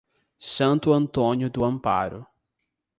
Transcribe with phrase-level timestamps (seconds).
[0.39, 2.25] Santo Antônio do Amparo